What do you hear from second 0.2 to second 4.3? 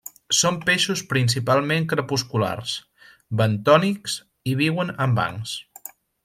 Són peixos principalment crepusculars, bentònics